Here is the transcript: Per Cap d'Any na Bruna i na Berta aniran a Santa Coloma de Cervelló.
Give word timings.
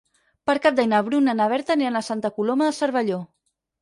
Per 0.49 0.53
Cap 0.61 0.77
d'Any 0.79 0.87
na 0.93 1.01
Bruna 1.09 1.35
i 1.37 1.39
na 1.41 1.47
Berta 1.53 1.75
aniran 1.75 1.99
a 1.99 2.03
Santa 2.09 2.33
Coloma 2.39 2.71
de 2.71 2.77
Cervelló. 2.79 3.21